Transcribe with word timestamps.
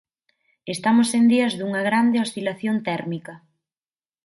Estamos 0.75 1.09
en 1.17 1.23
días 1.33 1.53
dunha 1.55 1.81
grande 1.89 2.21
oscilación 2.25 2.75
térmica. 2.89 3.33